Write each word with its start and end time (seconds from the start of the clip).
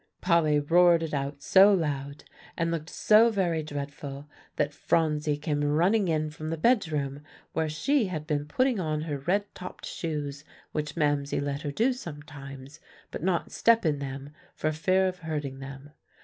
'"Polly 0.21 0.59
roared 0.59 1.03
it 1.03 1.13
out 1.13 1.43
so 1.43 1.71
loud, 1.71 2.23
and 2.57 2.71
looked 2.71 2.89
so 2.89 3.29
very 3.29 3.61
dreadful, 3.61 4.27
that 4.55 4.73
Phronsie 4.73 5.37
came 5.37 5.63
running 5.63 6.07
in 6.07 6.31
from 6.31 6.49
the 6.49 6.57
bedroom 6.57 7.21
where 7.53 7.69
she 7.69 8.07
had 8.07 8.25
been 8.25 8.47
putting 8.47 8.79
on 8.79 9.01
her 9.01 9.19
red 9.19 9.53
topped 9.53 9.85
shoes 9.85 10.43
which 10.71 10.97
Mamsie 10.97 11.39
let 11.39 11.61
her 11.61 11.71
do 11.71 11.93
sometimes, 11.93 12.79
but 13.11 13.21
not 13.21 13.51
step 13.51 13.85
in 13.85 13.99
them 13.99 14.31
for 14.55 14.71
fear 14.71 15.07
of 15.07 15.19
hurting 15.19 15.59
them. 15.59 15.91